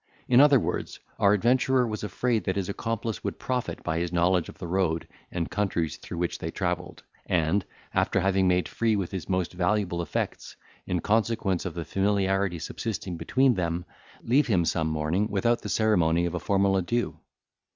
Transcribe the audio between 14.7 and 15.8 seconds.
morning without the